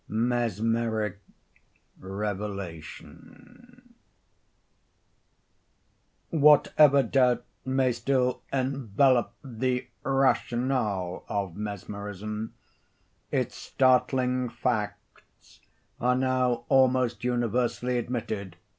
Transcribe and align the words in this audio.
MESMERIC 0.07 1.19
REVELATION 1.99 3.93
Whatever 6.31 7.03
doubt 7.03 7.45
may 7.65 7.91
still 7.91 8.41
envelop 8.51 9.35
the 9.43 9.85
rationale 10.01 11.23
of 11.27 11.55
mesmerism, 11.55 12.55
its 13.29 13.55
startling 13.55 14.49
facts 14.49 15.59
are 15.99 16.15
now 16.15 16.65
almost 16.67 17.23
universally 17.23 17.99
admitted. 17.99 18.55